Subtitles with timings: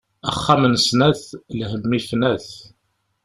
[0.29, 1.21] Axxam n snat,
[1.59, 2.49] lhemm ifna-t.